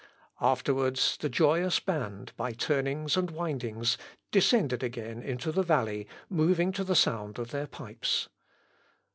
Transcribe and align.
Afterwards 0.41 1.15
the 1.17 1.29
joyous 1.29 1.79
band, 1.79 2.33
by 2.35 2.53
turnings 2.53 3.15
and 3.15 3.29
windings, 3.29 3.99
descended 4.31 4.81
again 4.81 5.21
into 5.21 5.51
the 5.51 5.61
valley, 5.61 6.07
moving 6.27 6.71
to 6.71 6.83
the 6.83 6.95
sound 6.95 7.37
of 7.37 7.51
their 7.51 7.67
pipes. 7.67 8.27